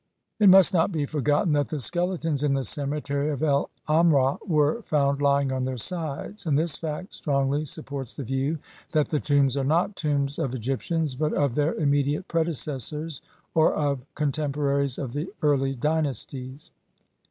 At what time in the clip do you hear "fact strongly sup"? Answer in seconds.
6.75-7.85